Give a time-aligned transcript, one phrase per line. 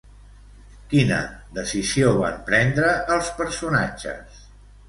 [0.93, 1.19] Quina
[1.59, 4.45] decisió van prendre els personatges?